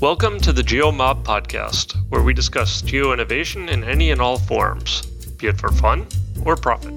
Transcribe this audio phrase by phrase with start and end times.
[0.00, 5.02] Welcome to the GeoMob podcast, where we discuss geo innovation in any and all forms,
[5.38, 6.06] be it for fun
[6.44, 6.92] or profit.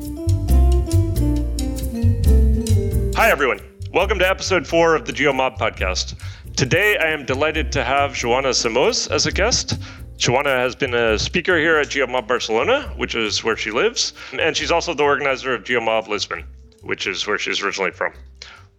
[3.16, 3.60] Hi, everyone.
[3.94, 6.16] Welcome to episode four of the GeoMob podcast.
[6.56, 9.80] Today, I am delighted to have Joana Simoes as a guest.
[10.18, 14.58] Joana has been a speaker here at GeoMob Barcelona, which is where she lives, and
[14.58, 16.44] she's also the organizer of GeoMob Lisbon,
[16.82, 18.12] which is where she's originally from.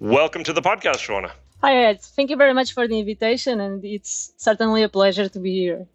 [0.01, 1.31] Welcome to the podcast, Joana.
[1.61, 2.01] Hi, Ed.
[2.01, 5.87] Thank you very much for the invitation, and it's certainly a pleasure to be here.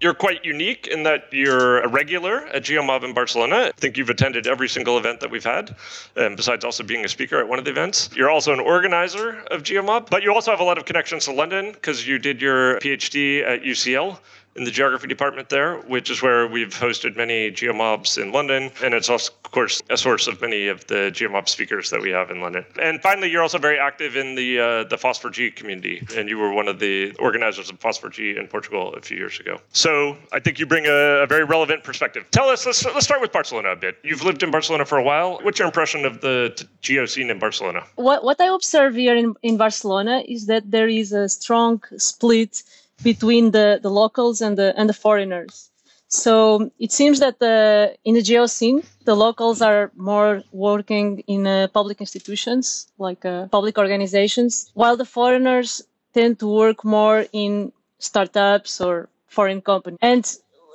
[0.00, 3.70] You're quite unique in that you're a regular at GeoMob in Barcelona.
[3.70, 5.74] I think you've attended every single event that we've had,
[6.16, 8.10] um, besides also being a speaker at one of the events.
[8.14, 11.32] You're also an organizer of GeoMob, but you also have a lot of connections to
[11.32, 14.18] London because you did your PhD at UCL
[14.56, 18.70] in the geography department there, which is where we've hosted many geomobs in London.
[18.82, 22.10] And it's also, of course, a source of many of the geomob speakers that we
[22.10, 22.64] have in London.
[22.80, 26.06] And finally, you're also very active in the uh, the FOSS4G community.
[26.16, 29.60] And you were one of the organizers of FOSS4G in Portugal a few years ago.
[29.72, 32.26] So I think you bring a, a very relevant perspective.
[32.30, 33.98] Tell us, let's, let's start with Barcelona a bit.
[34.02, 35.38] You've lived in Barcelona for a while.
[35.42, 37.84] What's your impression of the t- geo scene in Barcelona?
[37.96, 42.62] What, what I observe here in, in Barcelona is that there is a strong split
[43.02, 45.70] between the, the locals and the and the foreigners.
[46.08, 51.46] So it seems that the in the geo scene, the locals are more working in
[51.46, 57.72] uh, public institutions like uh, public organizations, while the foreigners tend to work more in
[57.98, 59.98] startups or foreign companies.
[60.02, 60.24] And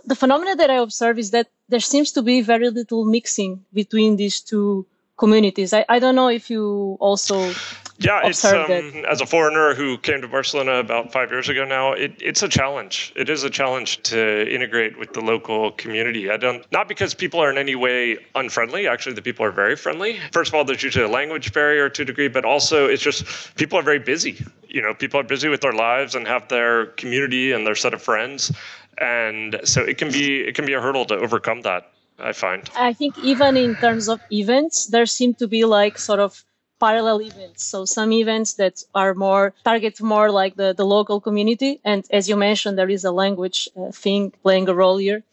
[0.06, 4.16] the phenomena that I observe is that there seems to be very little mixing between
[4.16, 5.74] these two communities.
[5.74, 7.54] I, I don't know if you also
[8.00, 11.94] yeah, it's um, as a foreigner who came to Barcelona about five years ago now.
[11.94, 13.12] It, it's a challenge.
[13.16, 16.30] It is a challenge to integrate with the local community.
[16.30, 18.88] I don't not because people are in any way unfriendly.
[18.88, 20.20] Actually, the people are very friendly.
[20.32, 23.56] First of all, there's usually a language barrier to a degree, but also it's just
[23.56, 24.46] people are very busy.
[24.68, 27.96] You know, people are busy with their lives and have their community and their set
[27.96, 28.52] of friends,
[29.00, 31.92] and so it can be it can be a hurdle to overcome that.
[32.20, 32.68] I find.
[32.76, 36.44] I think even in terms of events, there seem to be like sort of
[36.80, 37.64] parallel events.
[37.64, 41.80] So some events that are more target more like the, the local community.
[41.84, 45.24] And as you mentioned, there is a language uh, thing playing a role here.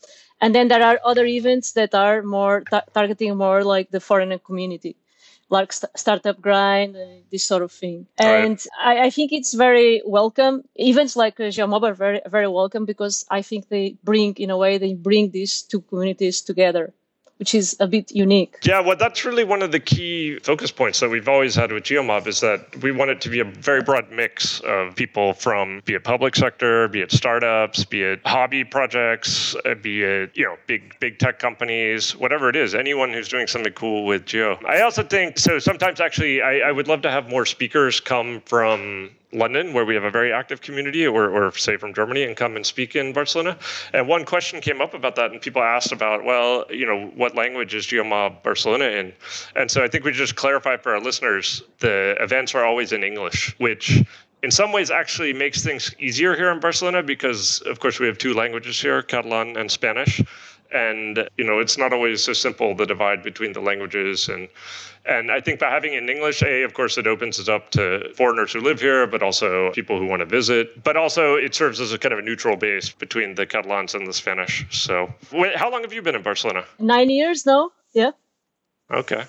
[0.40, 4.38] And then there are other events that are more ta- targeting more like the foreigner
[4.38, 4.96] community,
[5.48, 8.06] like st- startup grind and this sort of thing.
[8.18, 8.98] And right.
[8.98, 10.64] I, I, think it's very welcome.
[10.74, 14.58] Events like uh, GeoMob are very, very welcome because I think they bring, in a
[14.58, 16.92] way, they bring these two communities together
[17.38, 18.56] which is a bit unique.
[18.62, 21.84] Yeah, well, that's really one of the key focus points that we've always had with
[21.84, 25.82] GeoMob is that we want it to be a very broad mix of people from
[25.84, 30.44] be it public sector, be it startups, be it hobby projects, uh, be it you
[30.44, 34.58] know big big tech companies, whatever it is, anyone who's doing something cool with geo.
[34.66, 35.58] I also think so.
[35.58, 39.94] Sometimes actually, I, I would love to have more speakers come from London, where we
[39.94, 43.12] have a very active community, or, or say from Germany, and come and speak in
[43.12, 43.58] Barcelona.
[43.92, 47.34] And one question came up about that, and people asked about, well, you know, what
[47.34, 49.12] language is GeoMob Barcelona in?
[49.56, 53.02] And so I think we just clarify for our listeners the events are always in
[53.02, 54.02] English, which
[54.42, 58.18] in some ways actually makes things easier here in Barcelona because, of course, we have
[58.18, 60.22] two languages here, Catalan and Spanish
[60.72, 64.48] and you know it's not always so simple the divide between the languages and
[65.06, 67.70] and I think by having it in English, a of course it opens it up
[67.72, 70.82] to foreigners who live here, but also people who want to visit.
[70.82, 74.06] But also it serves as a kind of a neutral base between the Catalans and
[74.06, 74.64] the Spanish.
[74.70, 76.64] So, wait, how long have you been in Barcelona?
[76.78, 77.70] Nine years now.
[77.92, 78.12] Yeah.
[78.90, 79.24] Okay.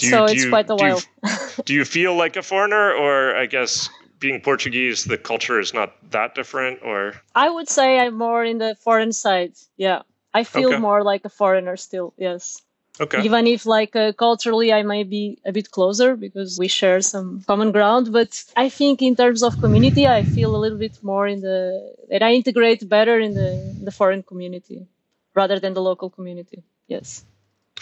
[0.00, 1.00] You, so it's you, quite a while.
[1.00, 5.60] Do you, do you feel like a foreigner, or I guess being Portuguese, the culture
[5.60, 7.14] is not that different, or?
[7.34, 9.52] I would say I'm more in the foreign side.
[9.76, 10.02] Yeah.
[10.34, 10.78] I feel okay.
[10.78, 12.12] more like a foreigner still.
[12.18, 12.60] Yes.
[13.00, 13.22] Okay.
[13.22, 17.42] Even if like uh, culturally I might be a bit closer because we share some
[17.46, 21.26] common ground, but I think in terms of community, I feel a little bit more
[21.26, 23.50] in the that I integrate better in the
[23.82, 24.86] the foreign community
[25.34, 26.62] rather than the local community.
[26.86, 27.24] Yes.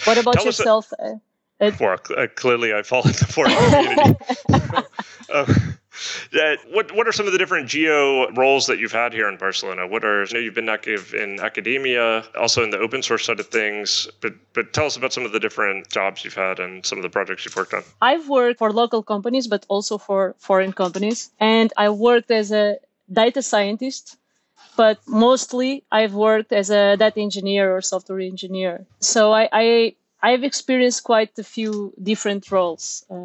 [0.05, 0.93] What about Tell yourself?
[0.99, 1.21] A,
[1.61, 4.17] uh, uh, uh, clearly, I fall in the foreign community.
[6.71, 9.87] what what are some of the different geo roles that you've had here in Barcelona?
[9.87, 13.41] What are I know you've been active in academia, also in the open source side
[13.41, 16.85] of things, but but tell us about some of the different jobs you've had and
[16.85, 17.83] some of the projects you've worked on.
[18.01, 22.77] I've worked for local companies, but also for foreign companies, and I worked as a
[23.13, 24.17] data scientist
[24.77, 28.87] but mostly I've worked as a data engineer or software engineer.
[29.01, 33.05] So I, I I've experienced quite a few different roles.
[33.11, 33.22] Uh,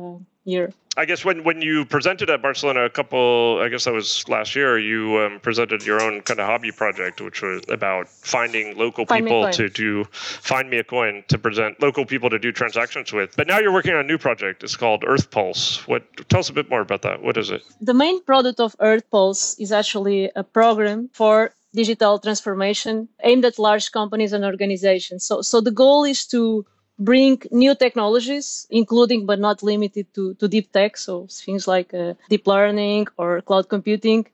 [0.48, 0.74] year.
[0.98, 4.56] I guess when, when you presented at Barcelona a couple, I guess that was last
[4.56, 9.06] year, you um, presented your own kind of hobby project, which was about finding local
[9.06, 13.14] Find people to do, find me a coin to present local people to do transactions
[13.14, 13.36] with.
[13.38, 14.64] But now you're working on a new project.
[14.64, 15.88] It's called Earth Pulse.
[15.88, 16.04] What?
[16.30, 17.22] Tell us a bit more about that.
[17.22, 17.62] What is it?
[17.80, 23.60] The main product of Earth Pulse is actually a program for digital transformation aimed at
[23.60, 25.24] large companies and organizations.
[25.24, 26.66] So, so the goal is to
[27.00, 32.14] bring new technologies, including but not limited to, to deep tech, so things like uh,
[32.30, 34.26] deep learning or cloud computing.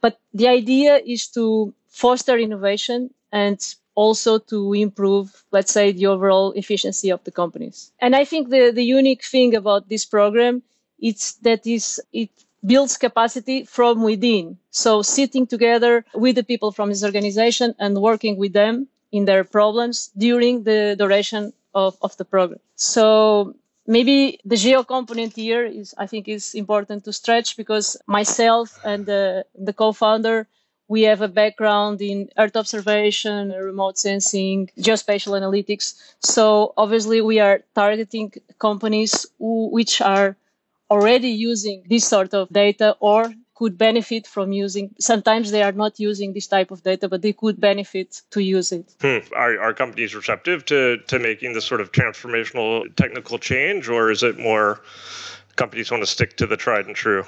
[0.00, 3.58] But the idea is to foster innovation and
[3.94, 7.92] also to improve, let's say, the overall efficiency of the companies.
[8.00, 10.62] And I think the, the unique thing about this program
[11.00, 12.30] is that is it
[12.64, 14.56] builds capacity from within.
[14.70, 19.44] So sitting together with the people from this organization and working with them in their
[19.44, 22.60] problems during the duration of, of the program.
[22.76, 23.54] So
[23.86, 29.06] maybe the geo component here is, I think, is important to stretch because myself and
[29.06, 30.46] the, the co-founder,
[30.88, 35.94] we have a background in Earth observation, remote sensing, geospatial analytics.
[36.20, 40.36] So obviously we are targeting companies who, which are
[40.90, 43.32] already using this sort of data or
[43.62, 47.32] could benefit from using sometimes they are not using this type of data but they
[47.32, 49.22] could benefit to use it hmm.
[49.36, 54.24] are, are companies receptive to, to making this sort of transformational technical change or is
[54.24, 54.80] it more
[55.54, 57.24] companies want to stick to the tried and true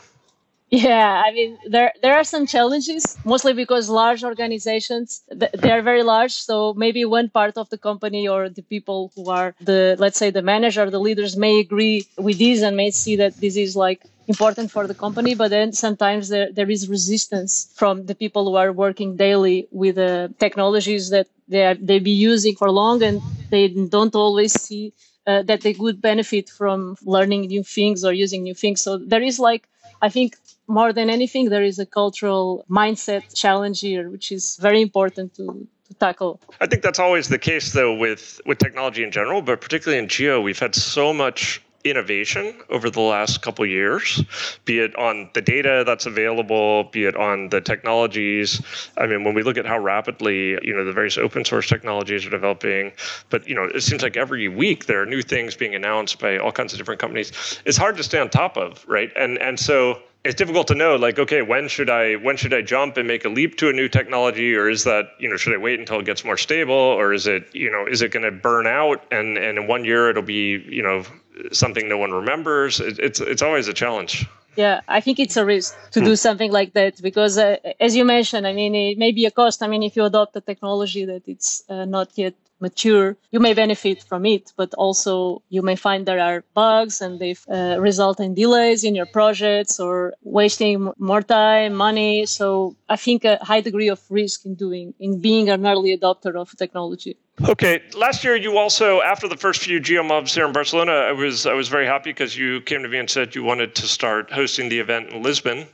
[0.71, 6.03] yeah, I mean there there are some challenges, mostly because large organizations they are very
[6.03, 6.33] large.
[6.33, 10.31] So maybe one part of the company or the people who are the let's say
[10.31, 14.03] the manager, the leaders may agree with this and may see that this is like
[14.29, 18.57] important for the company, but then sometimes there, there is resistance from the people who
[18.57, 23.21] are working daily with the technologies that they are, they be using for long and
[23.51, 24.93] they don't always see
[25.27, 28.81] uh, that they would benefit from learning new things or using new things.
[28.81, 29.69] So there is like
[30.05, 30.37] I think
[30.67, 35.67] more than anything, there is a cultural mindset challenge here, which is very important to,
[35.89, 36.41] to tackle.
[36.61, 40.09] I think that's always the case, though, with, with technology in general, but particularly in
[40.09, 44.25] geo, we've had so much innovation over the last couple years,
[44.65, 48.61] be it on the data that's available, be it on the technologies.
[48.97, 52.27] I mean, when we look at how rapidly you know the various open source technologies
[52.27, 52.93] are developing,
[53.31, 56.39] but you know it seems like every week there are new things being announced by
[56.39, 57.61] all kinds of different companies.
[57.65, 59.13] It's hard to stay on top of, right?
[59.17, 62.63] And and so it's difficult to know like okay when should i when should i
[62.63, 65.53] jump and make a leap to a new technology or is that you know should
[65.53, 68.23] i wait until it gets more stable or is it you know is it going
[68.23, 71.05] to burn out and and in one year it'll be you know
[71.53, 74.27] something no one remembers it, it's it's always a challenge
[74.57, 76.15] yeah i think it's a risk to do hmm.
[76.15, 79.63] something like that because uh, as you mentioned i mean it may be a cost
[79.63, 83.55] i mean if you adopt a technology that it's uh, not yet mature, you may
[83.55, 88.21] benefit from it, but also you may find there are bugs and they uh, result
[88.21, 92.27] in delays in your projects or wasting more time, money.
[92.27, 96.35] So I think a high degree of risk in doing, in being an early adopter
[96.43, 97.17] of technology.
[97.43, 101.47] Okay, last year you also, after the first few GeoMobs here in Barcelona, I was
[101.47, 104.31] I was very happy because you came to me and said you wanted to start
[104.31, 105.67] hosting the event in Lisbon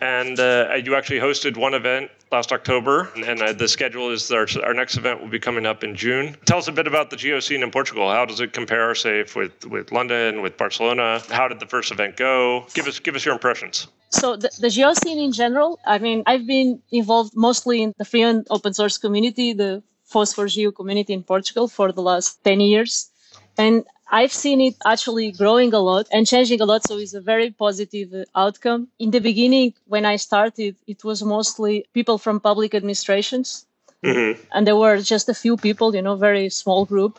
[0.00, 4.46] and uh, you actually hosted one event last October, and uh, the schedule is our,
[4.62, 6.36] our next event will be coming up in June.
[6.44, 8.10] Tell us a bit about the geo scene in Portugal.
[8.10, 11.20] How does it compare, say, with with London, with Barcelona?
[11.30, 12.66] How did the first event go?
[12.74, 13.88] Give us give us your impressions.
[14.10, 18.04] So the, the geo scene in general, I mean, I've been involved mostly in the
[18.04, 19.82] free and open source community, the
[20.12, 23.10] FOSS4Geo community in Portugal for the last 10 years.
[23.56, 26.86] And I've seen it actually growing a lot and changing a lot.
[26.86, 28.88] So it's a very positive uh, outcome.
[28.98, 33.66] In the beginning, when I started, it was mostly people from public administrations.
[34.02, 34.40] Mm-hmm.
[34.52, 37.18] And there were just a few people, you know, very small group.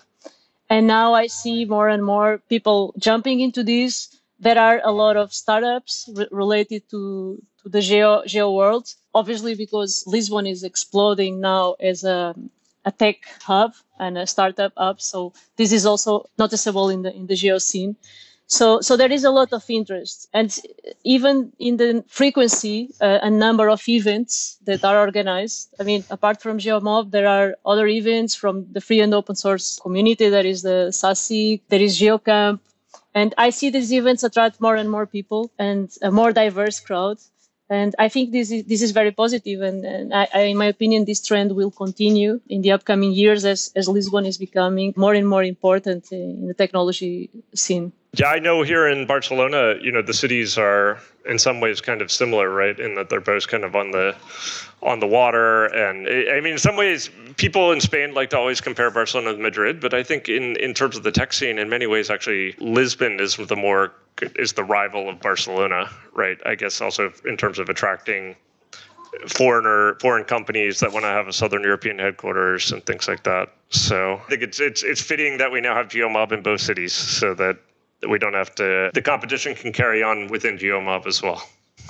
[0.69, 4.15] And now I see more and more people jumping into this.
[4.39, 8.93] There are a lot of startups re- related to, to the geo, geo world.
[9.13, 12.33] Obviously, because Lisbon is exploding now as a
[12.85, 15.01] a tech hub and a startup hub.
[15.01, 17.95] So this is also noticeable in the in the geo scene.
[18.47, 20.49] So so there is a lot of interest, and
[21.03, 25.75] even in the frequency, uh, a number of events that are organized.
[25.79, 29.79] I mean, apart from GeoMob, there are other events from the free and open source
[29.79, 30.29] community.
[30.29, 32.59] There is the SASIG, there is GeoCamp,
[33.13, 37.19] and I see these events attract more and more people and a more diverse crowd
[37.69, 40.65] and I think this is this is very positive, and, and I, I, in my
[40.65, 45.13] opinion, this trend will continue in the upcoming years as as Lisbon is becoming more
[45.13, 47.93] and more important eh, in the technology scene.
[48.13, 52.01] Yeah, I know here in Barcelona, you know, the cities are in some ways kind
[52.01, 52.77] of similar, right?
[52.79, 54.15] In that they're both kind of on the
[54.81, 58.61] on the water, and I mean, in some ways, people in Spain like to always
[58.61, 61.69] compare Barcelona with Madrid, but I think in in terms of the tech scene, in
[61.69, 63.93] many ways, actually, Lisbon is the more
[64.35, 66.39] is the rival of Barcelona, right?
[66.45, 68.35] I guess also in terms of attracting
[69.27, 73.53] foreigner foreign companies that want to have a Southern European headquarters and things like that.
[73.69, 76.93] So I think it's it's it's fitting that we now have GeoMob in both cities,
[76.93, 77.57] so that
[78.07, 81.41] we don't have to the competition can carry on within geomob as well.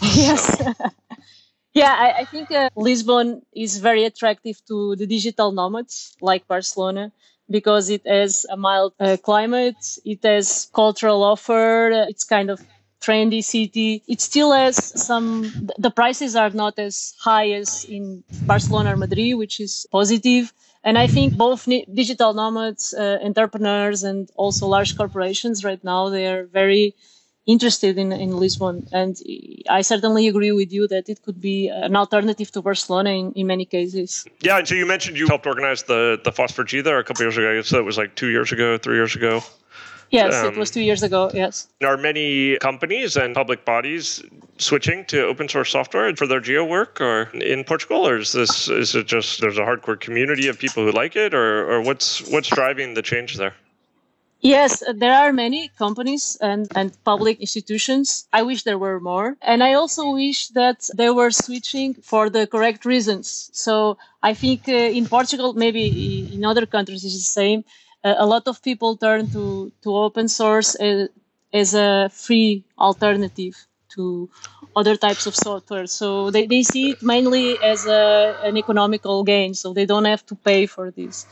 [0.02, 0.58] Yes.
[0.58, 0.74] So.
[1.74, 7.12] yeah i, I think uh, lisbon is very attractive to the digital nomads like barcelona
[7.50, 12.60] because it has a mild uh, climate it has cultural offer it's kind of
[13.02, 14.04] trendy city.
[14.08, 19.38] It still has some the prices are not as high as in barcelona or madrid
[19.38, 20.52] which is positive
[20.84, 26.28] and I think both digital nomads, uh, entrepreneurs, and also large corporations right now, they
[26.28, 26.96] are very
[27.46, 28.88] interested in, in Lisbon.
[28.92, 29.18] And
[29.70, 33.48] I certainly agree with you that it could be an alternative to Barcelona in, in
[33.48, 34.26] many cases.
[34.42, 37.38] Yeah, and so you mentioned you helped organize the, the FOSS4G there a couple years
[37.38, 37.62] ago.
[37.64, 39.42] So it was like two years ago, three years ago.
[40.12, 41.30] Yes, um, it was two years ago.
[41.34, 41.68] Yes.
[41.80, 44.24] There are many companies and public bodies
[44.60, 48.70] switching to open source software for their geo work, or in Portugal, or is this
[48.70, 52.22] is it just there's a hardcore community of people who like it, or or what's
[52.30, 53.56] what's driving the change there?
[54.42, 58.26] Yes, there are many companies and, and public institutions.
[58.32, 59.36] I wish there were more.
[59.42, 63.50] And I also wish that they were switching for the correct reasons.
[63.52, 67.66] So I think uh, in Portugal, maybe in other countries, it's the same
[68.04, 71.10] a lot of people turn to, to open source as,
[71.52, 73.56] as a free alternative
[73.96, 74.30] to
[74.76, 75.88] other types of software.
[75.88, 80.26] So they, they see it mainly as a, an economical gain, so they don't have
[80.28, 81.26] to pay for this.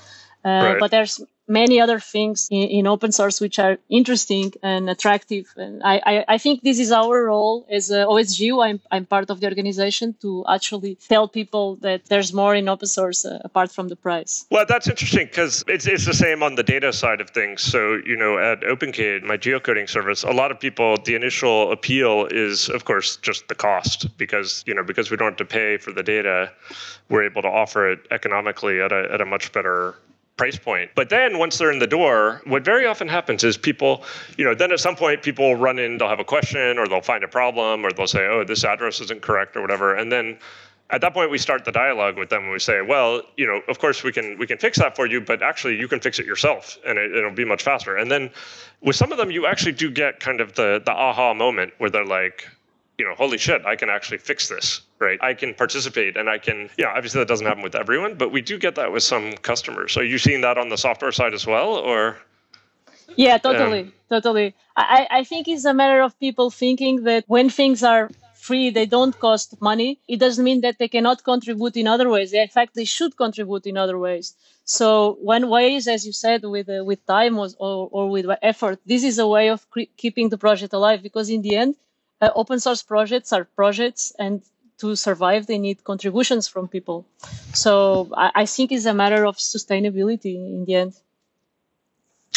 [0.43, 0.79] Uh, right.
[0.79, 5.45] But there's many other things in, in, open source which are interesting and attractive.
[5.55, 8.65] And I, I, I think this is our role as a OSGeo.
[8.65, 12.87] I'm, I'm part of the organization to actually tell people that there's more in open
[12.87, 14.45] source uh, apart from the price.
[14.49, 17.61] Well, that's interesting because it's, it's the same on the data side of things.
[17.61, 22.27] So, you know, at OpenCage, my geocoding service, a lot of people, the initial appeal
[22.31, 25.77] is, of course, just the cost because, you know, because we don't have to pay
[25.77, 26.51] for the data,
[27.09, 29.95] we're able to offer it economically at a, at a much better
[30.37, 30.91] price point.
[30.95, 34.03] But then once they're in the door, what very often happens is people,
[34.37, 37.01] you know, then at some point people run in, they'll have a question or they'll
[37.01, 39.95] find a problem or they'll say, oh, this address isn't correct or whatever.
[39.95, 40.37] And then
[40.91, 43.61] at that point we start the dialogue with them and we say, well, you know,
[43.67, 46.19] of course we can we can fix that for you, but actually you can fix
[46.19, 47.97] it yourself and it, it'll be much faster.
[47.97, 48.29] And then
[48.81, 51.89] with some of them you actually do get kind of the the aha moment where
[51.89, 52.47] they're like,
[52.97, 55.19] you know, holy shit, I can actually fix this, right?
[55.21, 58.41] I can participate and I can, yeah, obviously that doesn't happen with everyone, but we
[58.41, 59.97] do get that with some customers.
[59.97, 62.17] Are you seeing that on the software side as well, or?
[63.15, 64.55] Yeah, totally, um, totally.
[64.75, 68.85] I, I think it's a matter of people thinking that when things are free, they
[68.85, 69.99] don't cost money.
[70.07, 72.33] It doesn't mean that they cannot contribute in other ways.
[72.33, 74.35] In fact, they should contribute in other ways.
[74.65, 77.49] So one way is, as you said, with uh, with time or,
[77.97, 78.79] or with effort.
[78.85, 81.75] This is a way of cre- keeping the project alive because in the end,
[82.21, 84.41] uh, open source projects are projects and
[84.77, 87.05] to survive they need contributions from people
[87.53, 90.93] so i, I think it's a matter of sustainability in the end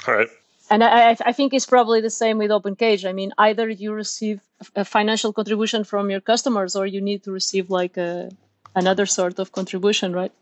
[0.07, 0.31] all right
[0.71, 3.05] and I, I think it's probably the same with OpenCage.
[3.07, 4.41] I mean, either you receive
[4.77, 8.31] a financial contribution from your customers, or you need to receive like a,
[8.77, 10.33] another sort of contribution, right?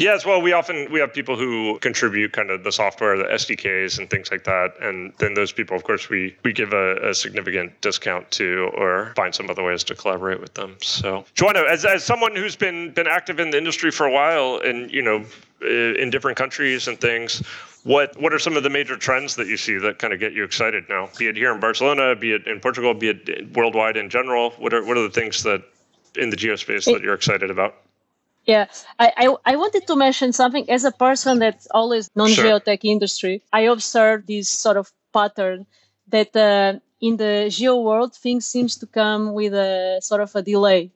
[0.00, 3.98] Yes, well, we often we have people who contribute kind of the software, the SDKs,
[3.98, 7.14] and things like that, and then those people, of course, we we give a, a
[7.14, 10.76] significant discount to, or find some other ways to collaborate with them.
[10.80, 14.58] So, Joana, as as someone who's been been active in the industry for a while,
[14.64, 15.22] and you know,
[15.60, 17.42] in different countries and things,
[17.84, 20.32] what what are some of the major trends that you see that kind of get
[20.32, 21.10] you excited now?
[21.18, 24.52] Be it here in Barcelona, be it in Portugal, be it worldwide in general.
[24.52, 25.62] What are what are the things that
[26.16, 27.74] in the geospace that you're excited about?
[28.50, 28.66] Yeah,
[28.98, 32.92] I, I, I, wanted to mention something as a person that's always non-geotech sure.
[32.96, 33.42] industry.
[33.52, 35.66] I observed this sort of pattern
[36.08, 40.42] that uh, in the geo world, things seems to come with a sort of a
[40.42, 40.90] delay.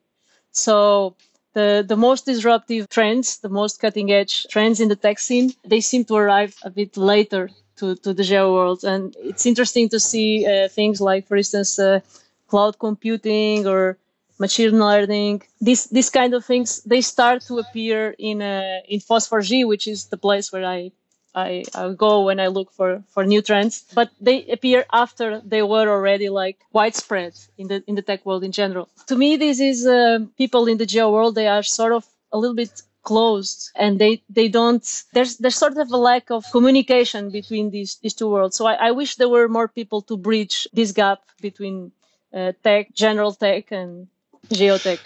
[0.50, 1.14] So
[1.52, 5.80] the, the most disruptive trends, the most cutting edge trends in the tech scene, they
[5.80, 8.82] seem to arrive a bit later to, to the geo world.
[8.82, 12.00] And it's interesting to see uh, things like, for instance, uh,
[12.48, 13.96] cloud computing or
[14.38, 19.66] machine learning, these these kind of things, they start to appear in uh, in FOSS4G,
[19.66, 20.90] which is the place where I,
[21.34, 23.84] I, I go when I look for, for new trends.
[23.94, 28.44] But they appear after they were already like widespread in the in the tech world
[28.44, 28.88] in general.
[29.06, 31.34] To me, this is uh, people in the geo world.
[31.34, 35.76] They are sort of a little bit closed and they they don't there's there's sort
[35.76, 39.28] of a lack of communication between these these two worlds so i, I wish there
[39.28, 41.92] were more people to bridge this gap between
[42.32, 44.08] uh, tech general tech and
[44.48, 45.00] geotech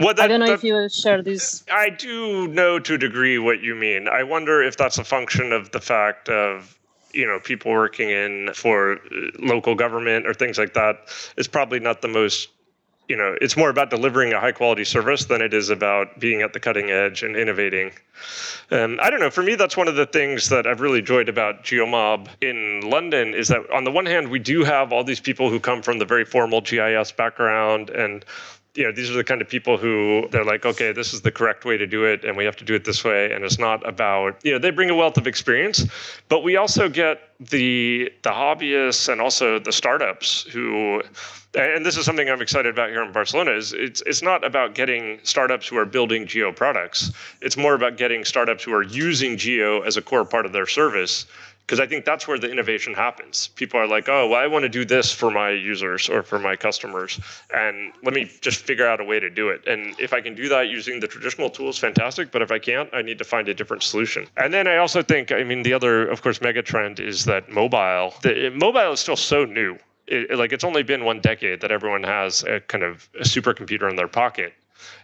[0.00, 1.64] well, that, I don't know that, if you share this.
[1.70, 4.08] I do know to a degree what you mean.
[4.08, 6.76] I wonder if that's a function of the fact of
[7.12, 8.98] you know people working in for uh,
[9.38, 10.96] local government or things like that
[11.36, 12.48] is probably not the most
[13.06, 16.40] you know it's more about delivering a high quality service than it is about being
[16.40, 17.90] at the cutting edge and innovating
[18.70, 21.28] um, i don't know for me that's one of the things that i've really enjoyed
[21.28, 25.20] about geomob in london is that on the one hand we do have all these
[25.20, 28.24] people who come from the very formal gis background and
[28.74, 31.30] you know, these are the kind of people who they're like, okay, this is the
[31.30, 33.30] correct way to do it, and we have to do it this way.
[33.30, 35.84] And it's not about, you know, they bring a wealth of experience,
[36.28, 41.02] but we also get the the hobbyists and also the startups who,
[41.54, 43.50] and this is something I'm excited about here in Barcelona.
[43.50, 47.12] Is it's it's not about getting startups who are building geo products.
[47.42, 50.66] It's more about getting startups who are using geo as a core part of their
[50.66, 51.26] service
[51.66, 53.48] because I think that's where the innovation happens.
[53.48, 56.38] People are like, oh, well, I want to do this for my users or for
[56.38, 57.20] my customers,
[57.54, 59.66] and let me just figure out a way to do it.
[59.66, 62.30] And if I can do that using the traditional tools, fantastic.
[62.30, 64.26] But if I can't, I need to find a different solution.
[64.36, 67.50] And then I also think, I mean, the other, of course, mega trend is that
[67.50, 68.14] mobile.
[68.22, 69.78] The, mobile is still so new.
[70.08, 73.88] It, like it's only been one decade that everyone has a kind of a supercomputer
[73.88, 74.52] in their pocket,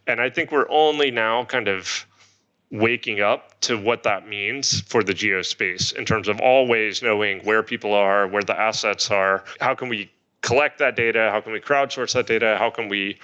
[0.09, 2.05] and I think we're only now kind of
[2.71, 7.63] waking up to what that means for the geospace in terms of always knowing where
[7.63, 10.11] people are, where the assets are, how can we
[10.43, 13.19] collect that data, how can we crowdsource that data, how can we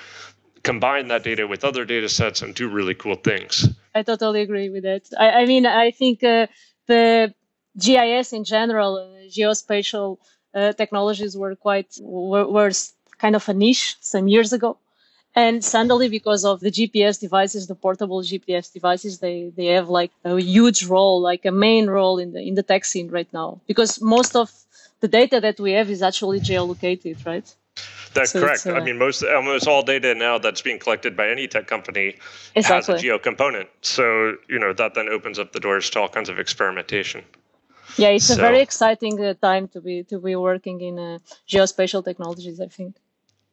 [0.65, 3.69] combine that data with other data sets and do really cool things.
[3.95, 5.03] I totally agree with that.
[5.19, 6.49] I, I mean, I think uh,
[6.87, 7.33] the
[7.79, 10.19] GIS in general, uh, geospatial
[10.55, 12.73] uh, technologies were quite were, were
[13.19, 14.79] kind of a niche some years ago
[15.37, 20.13] and suddenly, because of the GPS devices, the portable GPS devices, they, they have like
[20.25, 23.61] a huge role, like a main role in the in the tech scene right now.
[23.67, 24.53] Because most of
[25.01, 27.53] the data that we have is actually geolocated, right?
[28.15, 28.65] That's so correct.
[28.67, 32.17] Uh, I mean, most almost all data now that's being collected by any tech company
[32.55, 32.95] exactly.
[32.95, 33.69] has a geo component.
[33.83, 37.25] So you know that then opens up the doors to all kinds of experimentation.
[37.97, 38.35] Yeah, it's so.
[38.35, 42.61] a very exciting uh, time to be to be working in uh, geospatial technologies.
[42.61, 42.95] I think.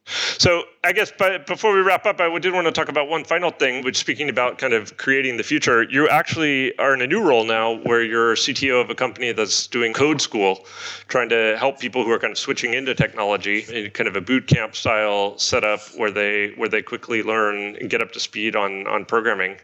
[0.05, 3.23] So I guess, but before we wrap up, I did want to talk about one
[3.23, 7.07] final thing, which speaking about kind of creating the future, you actually are in a
[7.07, 10.65] new role now where you're CTO of a company that's doing code school,
[11.07, 14.21] trying to help people who are kind of switching into technology in kind of a
[14.21, 18.55] boot camp style setup where they where they quickly learn and get up to speed
[18.55, 19.57] on on programming.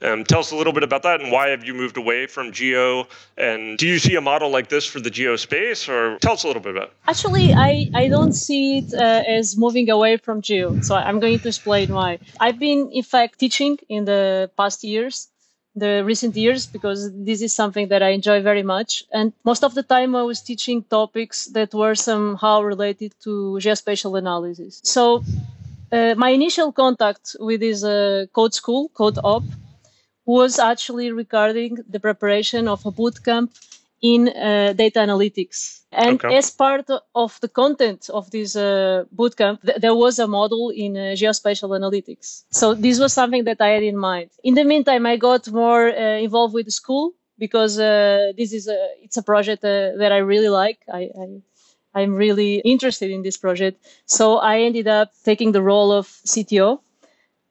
[0.00, 2.52] Um, tell us a little bit about that and why have you moved away from
[2.52, 3.08] geo?
[3.36, 5.88] And do you see a model like this for the geo space?
[5.88, 6.92] Or tell us a little bit about it.
[7.08, 10.80] Actually, I, I don't see it uh, as moving away from geo.
[10.82, 12.18] So I'm going to explain why.
[12.38, 15.28] I've been, in fact, teaching in the past years
[15.74, 19.04] the recent years because this is something that I enjoy very much.
[19.12, 24.18] And most of the time I was teaching topics that were somehow related to geospatial
[24.18, 24.80] analysis.
[24.82, 25.22] So
[25.92, 29.44] uh, my initial contact with this uh, code school, CodeOp,
[30.28, 33.48] was actually regarding the preparation of a bootcamp
[34.02, 35.80] in uh, data analytics.
[35.90, 36.36] And okay.
[36.36, 40.96] as part of the content of this uh, bootcamp, th- there was a model in
[40.96, 42.44] uh, geospatial analytics.
[42.50, 44.28] So this was something that I had in mind.
[44.44, 48.68] In the meantime, I got more uh, involved with the school because uh, this is
[48.68, 50.80] a it's a project uh, that I really like.
[50.92, 51.24] I, I
[51.94, 53.76] I'm really interested in this project.
[54.04, 56.80] So I ended up taking the role of CTO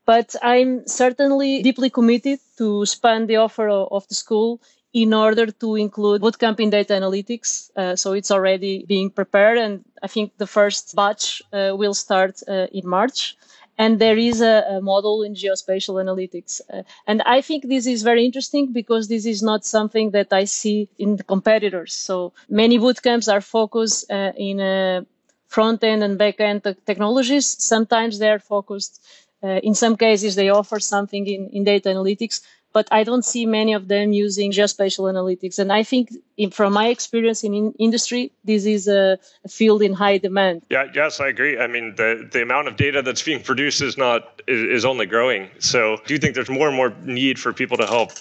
[0.08, 4.62] but I'm certainly deeply committed to expand the offer of the school
[4.93, 7.70] in order to include bootcamp in data analytics.
[7.76, 12.41] Uh, so it's already being prepared, and I think the first batch uh, will start
[12.48, 13.38] uh, in March.
[13.78, 16.62] And there is a, a model in geospatial analytics.
[16.74, 20.46] Uh, and I think this is very interesting because this is not something that I
[20.46, 21.93] see in the competitors.
[21.93, 25.02] So many bootcamps are focused uh, in uh,
[25.48, 27.46] front end and back end technologies.
[27.46, 29.00] Sometimes they are focused
[29.43, 32.41] uh, in some cases, they offer something in, in data analytics,
[32.73, 35.60] but I don't see many of them using geospatial analytics.
[35.60, 39.82] And I think, in, from my experience in, in industry, this is a, a, field
[39.82, 40.63] in high demand.
[40.69, 41.60] Yeah, yes, I agree.
[41.60, 45.06] I mean, the, the amount of data that's being produced is not is, is only
[45.06, 45.50] growing.
[45.60, 48.12] So, do you think there's more and more need for people to help,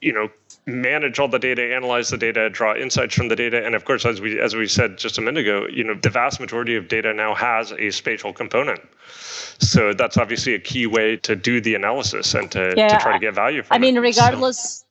[0.00, 0.28] you know,
[0.66, 4.04] manage all the data, analyze the data, draw insights from the data, and of course,
[4.04, 6.88] as we as we said just a minute ago, you know, the vast majority of
[6.88, 8.80] data now has a spatial component.
[9.58, 13.12] So that's obviously a key way to do the analysis and to, yeah, to try
[13.12, 14.86] to get value from I mean, regardless, so.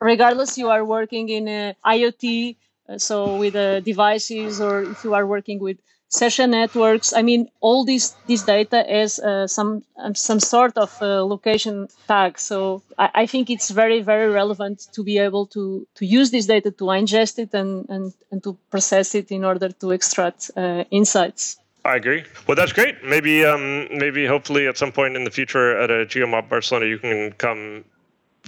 [0.00, 2.56] regardless, you are working in IoT,
[2.88, 7.12] uh, so with uh, devices, or if you are working with sensor networks.
[7.12, 11.88] I mean, all this this data as uh, some um, some sort of uh, location
[12.08, 12.38] tag.
[12.38, 16.46] So I, I, think it's very very relevant to be able to to use this
[16.46, 20.84] data to ingest it and and, and to process it in order to extract uh,
[20.90, 21.58] insights.
[21.84, 22.24] I agree.
[22.48, 22.96] Well, that's great.
[23.04, 26.98] Maybe, um, maybe, hopefully, at some point in the future, at a GeoMob Barcelona, you
[26.98, 27.84] can come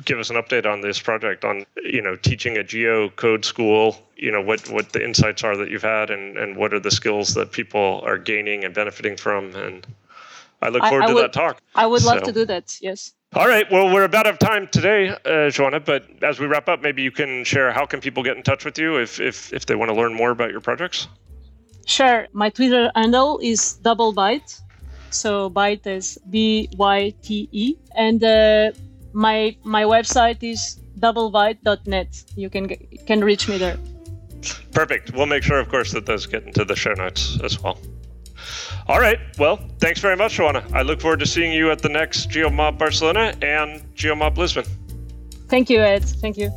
[0.05, 3.97] give us an update on this project on you know teaching a geo code school
[4.17, 6.91] you know what what the insights are that you've had and and what are the
[6.91, 9.87] skills that people are gaining and benefiting from and
[10.63, 11.63] i look forward I, I to would, that talk.
[11.75, 13.13] I would love to do that yes.
[13.35, 16.69] All right well we're about out of time today uh, joana but as we wrap
[16.69, 19.53] up maybe you can share how can people get in touch with you if if
[19.53, 21.09] if they want to learn more about your projects?
[21.87, 22.29] Sure.
[22.33, 24.61] My twitter handle is double byte.
[25.11, 27.77] So byte is b y t e.
[27.97, 28.73] And uh,
[29.13, 32.25] my my website is doublebyte.net.
[32.37, 32.69] You can
[33.07, 33.79] can reach me there.
[34.73, 35.13] Perfect.
[35.13, 37.79] We'll make sure, of course, that those get into the show notes as well.
[38.87, 39.19] All right.
[39.39, 40.63] Well, thanks very much, Joana.
[40.73, 44.65] I look forward to seeing you at the next GeoMob Barcelona and GeoMob Lisbon.
[45.49, 46.05] Thank you, Ed.
[46.05, 46.51] Thank you.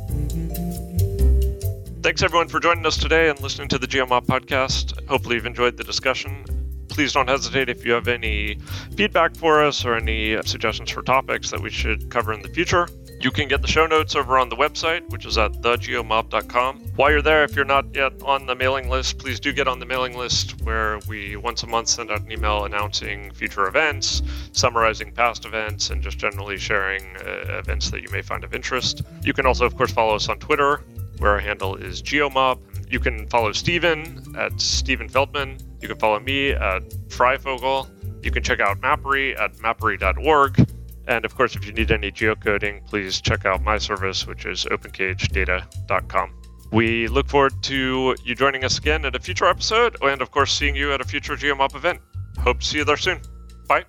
[2.02, 5.06] Thanks, everyone, for joining us today and listening to the GeoMob podcast.
[5.08, 6.44] Hopefully, you've enjoyed the discussion
[6.92, 8.58] please don't hesitate if you have any
[8.96, 12.86] feedback for us or any suggestions for topics that we should cover in the future.
[13.18, 16.80] You can get the show notes over on the website, which is at thegeomob.com.
[16.96, 19.78] While you're there, if you're not yet on the mailing list, please do get on
[19.78, 24.22] the mailing list where we once a month send out an email announcing future events,
[24.52, 29.02] summarizing past events, and just generally sharing uh, events that you may find of interest.
[29.22, 30.82] You can also, of course, follow us on Twitter,
[31.18, 32.58] where our handle is geomob.
[32.90, 37.88] You can follow Steven at Steven Feldman you can follow me at Freyfogle.
[38.24, 40.68] You can check out Mappery at mappery.org.
[41.08, 44.64] And of course, if you need any geocoding, please check out my service, which is
[44.66, 46.34] opencagedata.com.
[46.70, 50.52] We look forward to you joining us again at a future episode, and of course,
[50.52, 52.00] seeing you at a future GeoMob event.
[52.38, 53.20] Hope to see you there soon.
[53.68, 53.84] Bye.